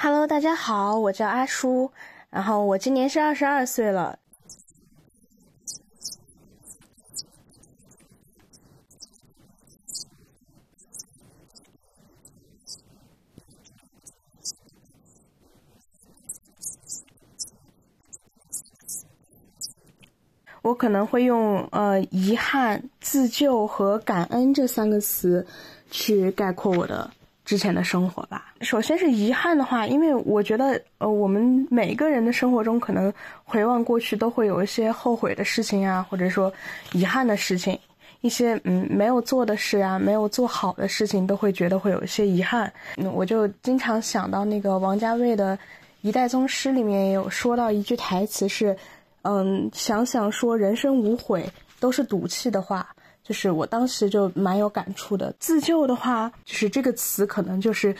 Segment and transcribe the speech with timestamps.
[0.00, 1.90] Hello，大家好，我叫阿叔，
[2.30, 4.16] 然后我今年是二十二岁了。
[20.62, 25.44] 我可能会用呃遗憾、自救和感恩这三个词
[25.90, 27.10] 去概括我的
[27.48, 28.52] 之前的生活吧。
[28.60, 33.10] 首先是遗憾的话，因为我觉得呃我们每个人的生活中可能
[33.42, 36.52] 回望过去都会有一些后悔的事情啊，或者说
[36.92, 37.78] 遗憾的事情，
[38.20, 42.70] 一些嗯没有做的事啊，没有做好的事情，都会觉得会有一些遗憾。
[42.98, 45.56] 嗯，我就经常想到那个王家卫的
[46.02, 48.76] 《一代宗师》里面也有说到一句台词是。
[49.22, 51.44] 嗯，想想说人生无悔
[51.80, 52.88] 都是赌气的话，
[53.28, 55.30] 就是我当时就蛮有感触的。
[55.38, 57.94] 自救的话，就是这个词可能就是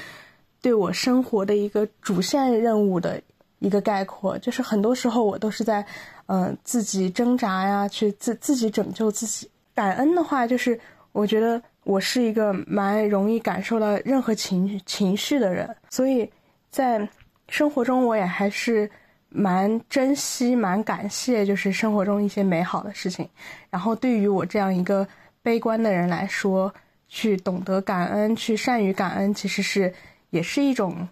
[0.62, 3.20] 对我生活的一个主线任务的
[3.58, 4.38] 一个概括。
[4.38, 5.84] 就是很多时候我都是在
[6.28, 9.46] 嗯自己挣扎呀，去自自己拯救自己。
[9.74, 10.80] 感恩的话，就是
[11.12, 16.26] 我觉得我是一个蛮容易感受到任何情情绪的人，所以
[16.70, 17.06] 在
[17.48, 18.90] 生活中我也还是。
[19.28, 23.28] 蛮珍惜、蛮感谢，就是生活中一些美好的事情。
[23.70, 25.06] 然后，对于我这样一个
[25.42, 26.72] 悲观的人来说，
[27.08, 29.92] 去懂得感恩、去善于感恩，其实是
[30.30, 31.08] 也是一种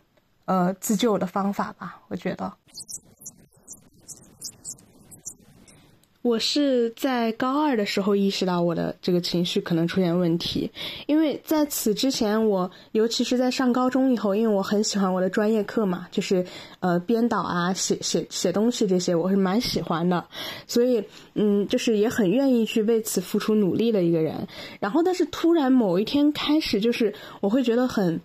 [0.46, 2.00] 呃自救的方法吧。
[2.08, 2.52] 我觉得。
[6.26, 10.68] 我是在高二的时候意识到我的这个情绪可能出现问题，
[11.06, 16.44] 因为在此之前，我尤其是在上高中以后，因为我很喜欢我的专业课嘛，就是
[16.80, 20.26] 呃编导啊、写写写东西这些，我是蛮喜欢的，
[20.66, 21.04] 所以
[21.34, 24.48] 嗯，就是也很愿意去为此付出努力的一个人。
[24.80, 28.20] 然后，但是突然某一天开始，就是我会觉得很。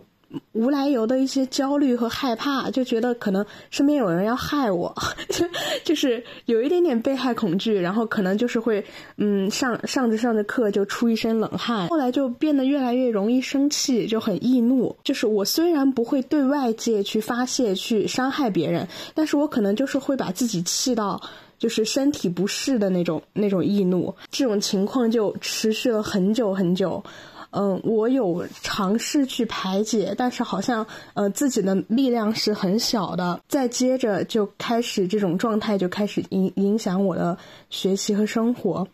[0.53, 4.93] 无来由的一些焦虑和害怕，就觉得可能身边有人要害我，
[5.29, 5.45] 就
[5.83, 8.83] 就是有一点点被害恐惧，然后可能就是会，
[9.17, 14.95] 嗯，上上着上着课就出一身冷汗，后来就变得越来越容易生气，就很易怒。
[15.03, 21.21] 就是我虽然不会对外界去发泄、去伤害别人，但是我可能就是会把自己气到，
[21.57, 24.13] 就是身体不适的那种那种易怒。
[24.29, 27.03] 这种情况就持续了很久很久。
[27.51, 33.39] 嗯，我有尝试去排解，但是好像呃自己的力量是很小的。
[33.47, 37.37] 再接着就开始这种状态就开始影影响我的
[37.69, 38.87] 学习和生活。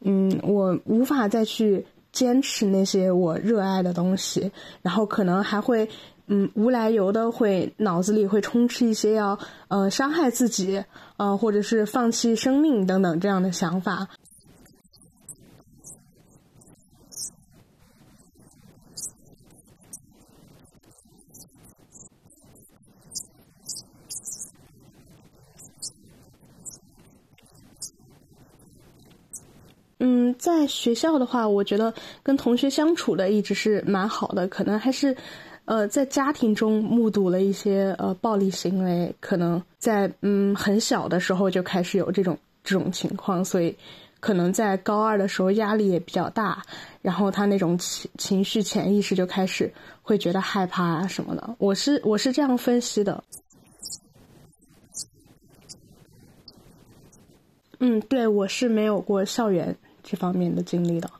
[0.00, 4.50] 嗯，我无法再去坚持那些我热爱的东西，
[4.80, 5.86] 然后可能还会
[6.26, 10.82] 嗯无来由的会脑子里会充斥一些要呃伤害自己
[11.18, 14.08] 呃或者是放弃生命等等这样的想法。
[30.02, 34.48] 嗯，在学校的话，我觉得跟同学相处的一直是蛮好的。
[34.48, 35.14] 可能还是，
[35.66, 43.76] 呃，在家庭中目睹了一些呃暴力行为，可能在嗯很小的时候就开始有这种这种情况，所以
[44.20, 46.62] 可能在高二的时候压力也比较大，
[47.02, 51.56] 然后他那种情情绪潜意识就开始会觉得害怕啊什么的。
[51.58, 53.22] 我是我是这样分析的。
[57.80, 59.76] 嗯，对我是没有过校园。
[60.10, 61.19] 这方面的经历的。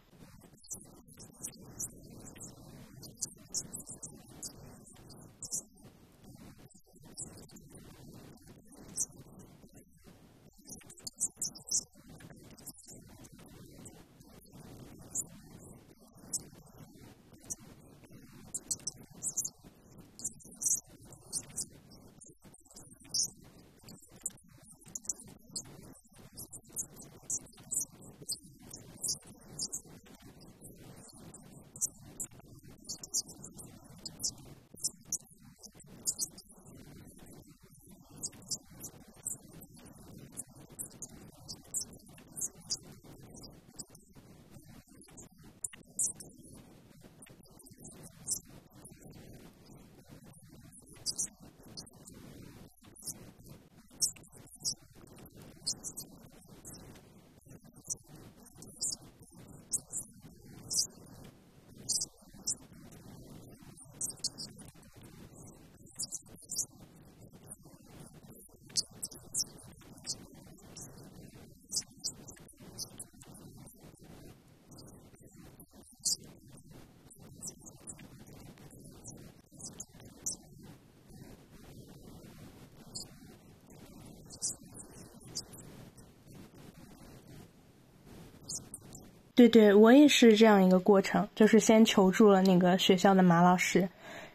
[89.40, 93.88] 对对，我也是这样一个过程，就是先求助了那个学校的马老师，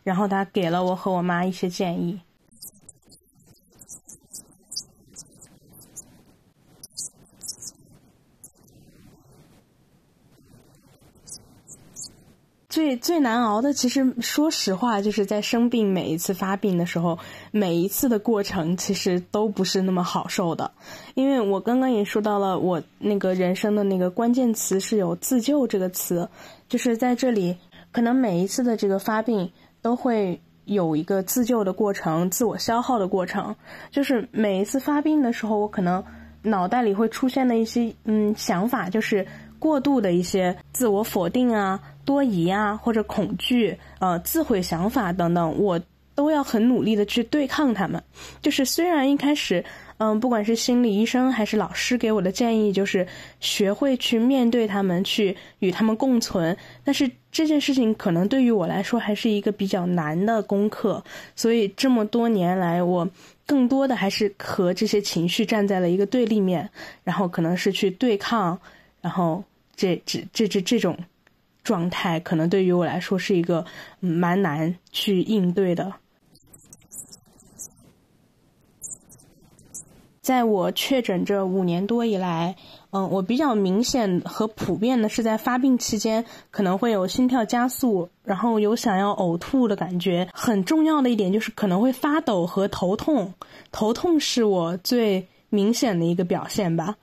[0.04, 2.20] 然后他给了我和我妈一些建议。
[12.86, 17.18] 最最难熬的，其实说实话，就是在生病每一次发病的时候，
[17.50, 20.70] 每一次的过程其实都不是那么好受的。
[21.16, 26.30] 因为我刚刚也说到了，我那个人生的那个关键词是有自救这个词，
[26.70, 27.58] 就是在这里，
[27.92, 33.56] 可能每一次的这个发病都会有一个自救的过程，自我消耗的过程。
[33.90, 36.04] 就是每一次发病的时候，我可能
[36.44, 39.26] 脑袋里会出现的一些嗯想法，就是
[39.58, 41.82] 过度的一些自我否定啊。
[42.06, 45.82] 多疑啊，或者恐惧，呃，自毁想法等等，我
[46.14, 48.02] 都要很努力的去对抗他们。
[48.42, 49.66] 就是虽然一开始，
[49.98, 53.06] 嗯，不管是心理医生还是老师给我的建议，就是
[53.42, 56.56] 学会去面对他们，去与他们共存。
[56.86, 61.04] 但是这件事情可能对于我来说还是一个比较难的功课。
[61.36, 63.10] 所以这么多年来，我
[63.46, 66.70] 更多的还是和这些情绪站在了一个对立面，
[67.04, 68.58] 然后可能是去对抗，
[69.02, 69.44] 然后
[69.76, 70.98] 这这这这这种。
[71.66, 73.66] 状态可能对于我来说是一个
[74.00, 75.92] 蛮难去应对的。
[80.22, 82.56] 在我确诊这五年多以来，
[82.92, 90.28] 嗯，我比较明显和普遍的是在发病期间可能会有心跳加速，然后有想要呕吐的感觉。
[90.34, 93.34] 很重要的一点就是可能会发抖和头痛，
[93.72, 96.96] 头痛是我最明显的一个表现吧。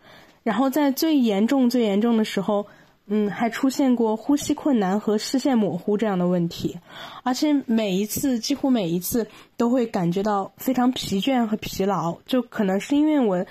[0.43, 2.67] 然后在最严重、最严重的时候。
[3.15, 6.79] 嗯，还出现过呼吸困难和视线模糊这样的问题，
[7.23, 9.29] 而且每一次，几乎每一次
[9.59, 13.45] 都会感觉到非常疲倦和疲劳，就可能是因为我，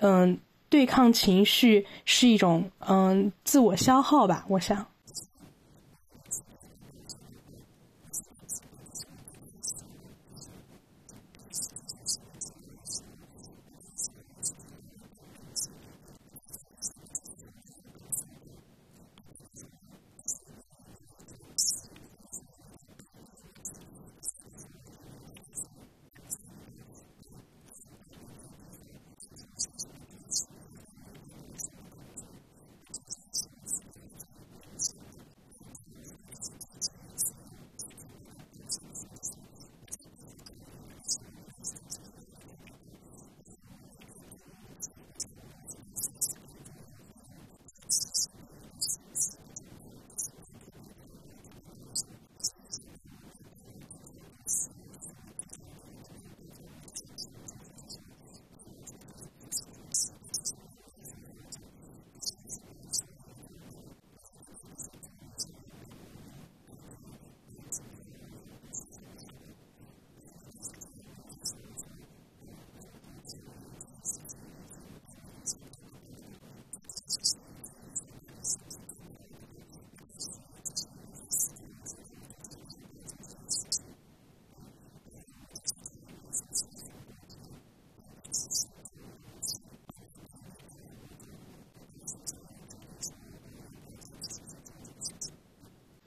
[0.00, 0.36] 嗯，
[0.68, 4.84] 对抗情绪是一种嗯自我消耗吧，我想。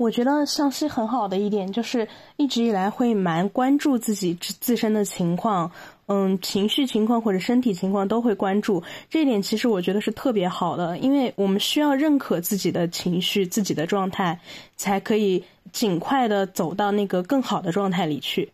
[0.08, 5.70] 我觉得向西很好的一点就是一直以来会蛮关注自己自身的情况，
[6.06, 8.82] 嗯，情绪情况或者身体情况都会关注。
[9.10, 14.40] 这一点其实我觉得是特别好的，因为我们需要认可自己的情绪、自己的状态，
[14.78, 18.50] 才可以尽快的走到那个更好的状态里去。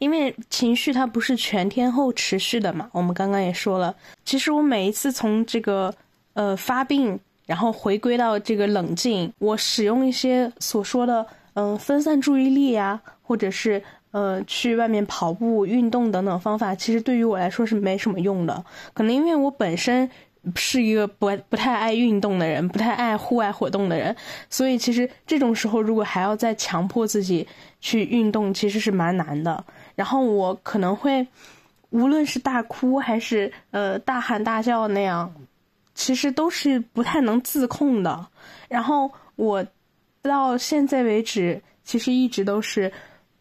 [0.00, 3.94] 因为情绪它不是全天候持续的嘛，我们刚刚也说了。
[4.24, 5.94] 其实我每一次从这个
[6.32, 18.64] 呃发病，然后回归到这个冷静，我使用一些所说的嗯分散注意力呀，或者是呃去外面跑步、运动等等方法，其实对于我来说是没什么用的。
[18.94, 20.10] 可能因为我本身
[20.56, 24.16] 是一个不不太爱运动的人，不太爱户外活动的人，
[24.48, 27.46] 所以其实这种时候如果还要再强迫自己
[27.82, 29.62] 去运动，其实是蛮难的。
[30.00, 31.28] 然后我可能会，
[31.90, 35.30] 无论是大哭还是呃大喊大叫那样，
[35.94, 38.26] 其实都是不太能自控的。
[38.66, 39.62] 然后我
[40.22, 42.90] 到现在为止，其实一直都是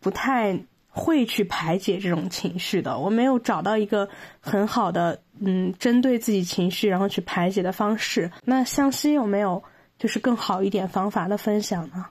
[0.02, 3.00] 不太会去排解这种情绪的。
[3.00, 4.10] 我没有找到一个
[4.42, 8.30] 很好的嗯针对自己情绪然后去排解的方式。
[8.44, 9.64] 那向西有没有
[9.98, 12.06] 就是更好一点方法的分享呢？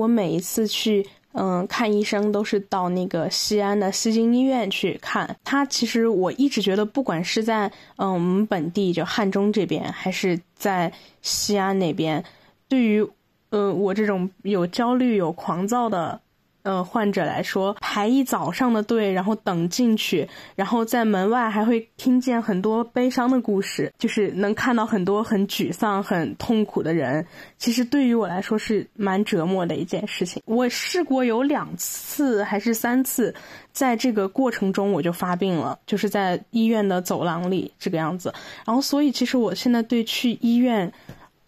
[0.00, 1.06] 我每一次去。
[1.32, 5.36] 嗯，看医生都是到那个西安的西京医院去看。
[5.44, 10.92] 他其实我一直觉得，不管是在嗯我们本地就汉中这边，还是在
[11.22, 12.24] 西安那边，
[12.68, 13.08] 对于
[13.50, 16.20] 呃我这种有焦虑、有狂躁的。
[16.62, 27.26] 呃，患者来说，排一早上的队，然后等进去，然后在门外还会听见很多悲伤的故事，就是能看到很多很沮丧、很痛苦的人。
[27.56, 30.42] 其实对于我来说是蛮折磨的一件事情。
[30.44, 33.34] 我试过有两次还是三次，
[33.72, 38.32] 在这个过程中我就发病了，就是在医院的走廊里这个样子。
[38.66, 40.92] 然后，所以其实我现在对去医院，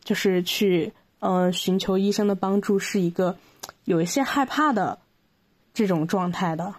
[0.03, 3.37] 就是去呃寻求医生的帮助，是一个
[3.85, 5.03] 有一些害怕的。
[5.75, 6.75] 这种状态的。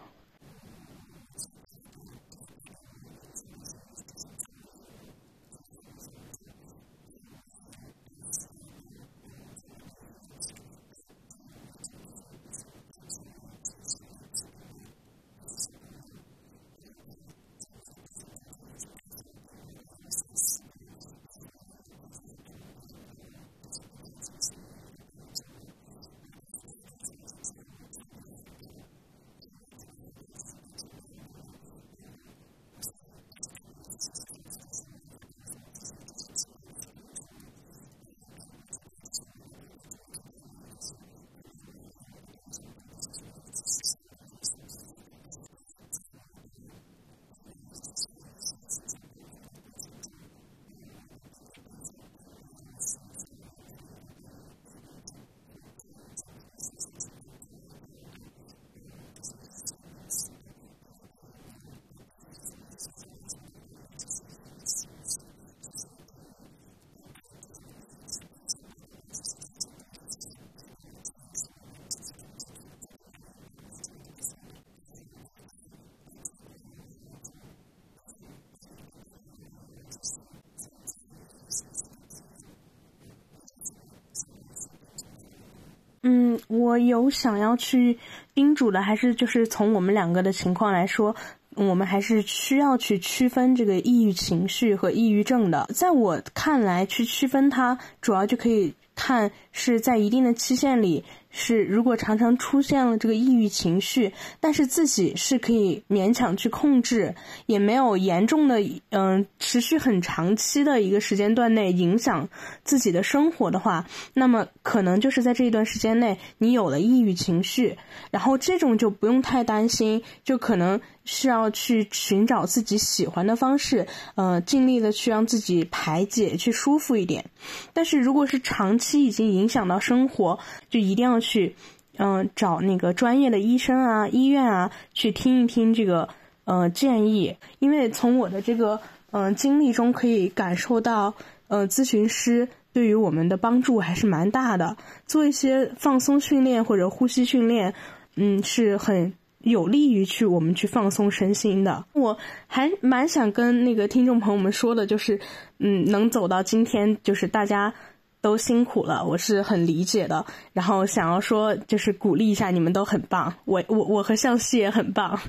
[86.47, 87.97] 我有想要去
[88.33, 91.15] 叮嘱的，还是就是从我们两个的情况来说，
[91.55, 95.69] 我们还是需要去区分这个抑郁情绪和抑郁症的。
[95.73, 101.03] 在我看来，去区分它，主要就可以看是在一定的期限里。
[101.35, 107.15] 是，如果常常出现了这个抑郁情绪，但是自己是可以勉强去控制，
[107.47, 108.61] 也没有严重的，
[108.91, 112.29] 嗯，持续很长期的一个时间段内影响
[112.63, 117.79] 自己的生活的话，那么可能就是在这一段时间内你有了抑郁情绪，
[118.11, 120.79] 然后这种就不用太担心，就可能。
[121.05, 127.25] 是要去寻找自己喜欢的方式，呃，尽力的去让自己排解，去舒服一点。
[127.73, 131.55] 但是如果是长期已经影响到生活，就一定要去，
[131.97, 136.07] 嗯，找那个专业的医生啊、医院啊，去听一听这个，
[136.45, 137.35] 呃，建议。
[137.59, 138.79] 因为从我的这个，
[139.11, 141.13] 嗯，经历中可以感受到，
[141.49, 144.77] 呃，咨询师对于我们的帮助还是蛮大的。
[145.05, 147.73] 做一些放松训练或者呼吸训练，
[148.15, 149.13] 嗯，是很。
[149.43, 155.19] 有利于去我们去放松身心的，我还蛮想跟那个听众朋友们说的，就是，
[155.59, 157.73] 嗯，能走到今天，就是大家
[158.21, 160.25] 都辛苦了，我是很理解的。
[160.53, 165.19] 然后想要说，就是鼓励一下你们都很棒，我我我和向西也很棒。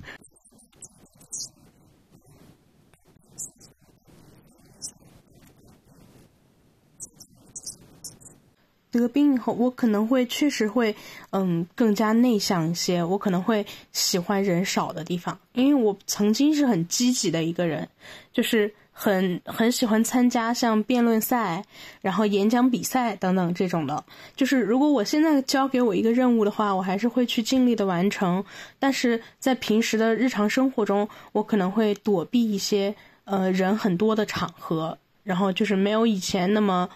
[8.99, 10.95] 得病以后，我可能会确实会，
[11.31, 13.03] 嗯，更加内向一些。
[13.03, 17.89] 我可能会喜欢人少的地方，因为我曾经是很积极的一个人，
[18.33, 21.65] 就是很很喜欢参加像辩论赛、
[22.01, 24.05] 然后演讲比赛等等这种的。
[24.37, 28.45] 就是如果我现在交给我一个任务的话，我还是会去尽力的完成。
[28.79, 36.89] 但是在平时的日常生活中，我可能会躲避一些呃人很多的场合，然后就是没有以前那么。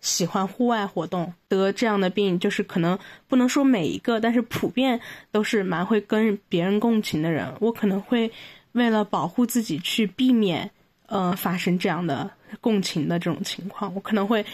[0.00, 5.00] 喜欢户外活动，得这样的病就是可能不能说每一个，但是普遍
[5.32, 7.52] 都是蛮会跟别人共情的人。
[7.60, 8.30] 我可能会
[8.72, 10.70] 为了保护自己去避免，
[11.06, 14.44] 呃，发生这样的共情的这种情况，我可能会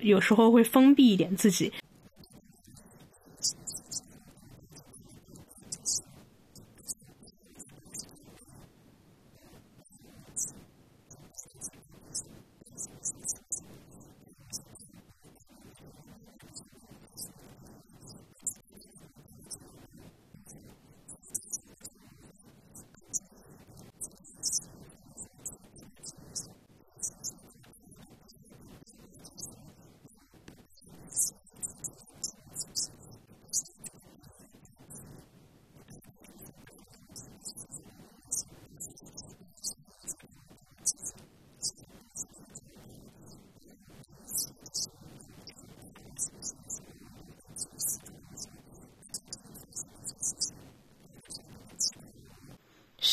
[0.00, 1.72] 有时候会封闭一点自己。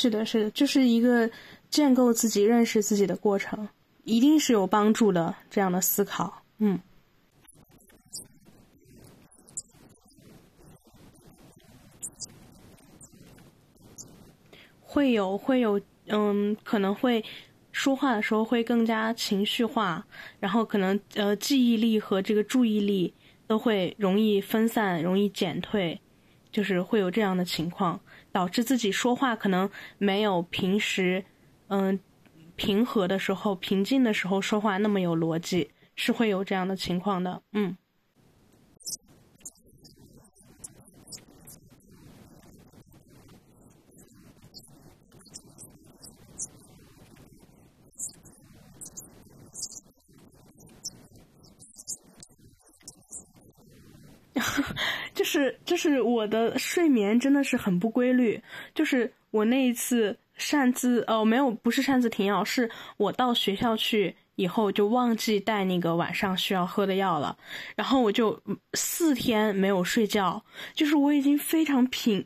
[0.04, 1.30] 是的，是的，就是一个
[1.70, 3.70] 建构自己、认识自己的过程，
[4.04, 5.34] 一定是有帮助的。
[5.50, 6.78] 这样的思考，嗯，
[14.82, 17.24] 会有，会有，嗯，可能会
[17.72, 20.06] 说话的时候会更加情绪化，
[20.42, 23.14] 然后可能呃记忆力和这个注意力
[23.48, 25.98] 都会容易分散，容易减退，
[26.52, 27.98] 就是会有这样的情况。
[28.34, 31.24] 导致自己说话可能没有平时，
[31.68, 31.98] 嗯，
[32.58, 37.78] 平和的时候、平静的时候说话那么有逻辑，是会有这样的情况的，嗯。
[55.40, 58.40] 是就是我的睡眠真的是很不规律，
[58.76, 67.36] 就是我那一次擅自哦没有不是擅自停药，是我到学校去以后就忘记带那个晚上需要喝的药了，
[67.76, 68.40] 然后我就
[68.74, 70.44] 四天没有睡觉，
[70.76, 72.26] 就是我已经非常疲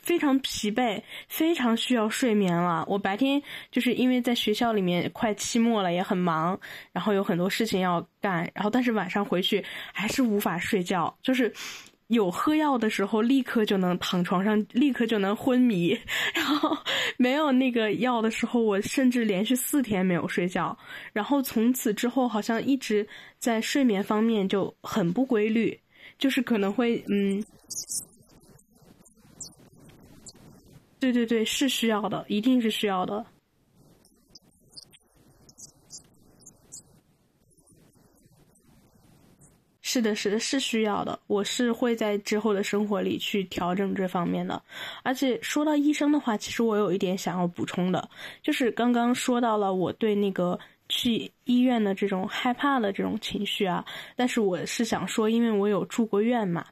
[0.00, 2.84] 非常疲惫，非常需要睡眠了。
[2.88, 6.58] 我白天就是因为在学校里面快期末了，也很忙，
[6.92, 11.52] 然后有很多事情要干，然后但是晚上回去还是无法睡觉，就是。
[12.08, 15.98] 有喝药的时候，立刻就能躺床上，立刻就能昏迷。
[16.34, 16.76] 然后
[17.16, 20.76] 没有那个药的时候，我甚至连续四天没有睡觉。
[21.12, 23.06] 然后从此之后，好像一直
[23.38, 25.78] 在睡眠方面就很不规律，
[26.18, 27.42] 就是可能会嗯，
[31.00, 33.24] 对对对，是需要的，一定是需要的。
[39.94, 41.16] 是的，是的，是需要的。
[41.28, 44.60] 我是会在之后的生活里去调整这方面的。
[45.04, 48.10] 而且说到医生的话，其实我有一点想要补充的，
[48.42, 53.84] 就是刚刚说到了我对那个去医院的这种害怕的这种情绪啊。
[54.16, 56.66] 但是我是想说，因为我有住过院嘛，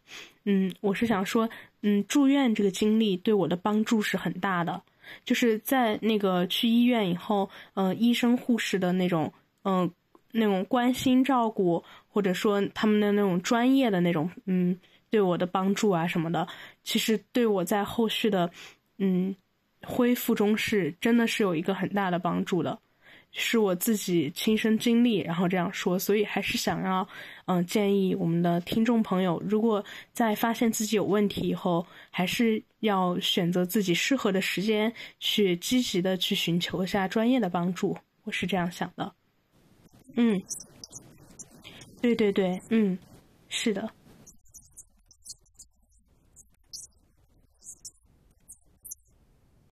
[0.44, 1.48] 嗯，我是想说，
[1.82, 4.82] 嗯，住院这个经历对我的帮助是很大的。
[5.24, 9.32] 就是在那个去医院以后，嗯，医生护士的那种，
[9.62, 9.88] 嗯。
[10.32, 14.76] 那种关心照顾，或者说他们的那种专业的那种，嗯，
[15.10, 16.46] 对我的帮助啊什么的，
[16.82, 18.50] 其实对我在后续的，
[18.98, 19.34] 嗯，
[19.82, 22.78] 恢复中是真的是有一个很大的帮助的，
[23.30, 27.06] 是我自己亲身经历，然后这样说，所以还是想要，
[27.46, 39.12] 嗯，建议我们的听众朋友，如果在发现自己有问题以后，还是要选择自己适合的时间，去积极的去寻求一下专业的帮助，我是这样想的。
[40.16, 40.40] 嗯，
[42.00, 42.98] 对对对，嗯，
[43.48, 43.90] 是的。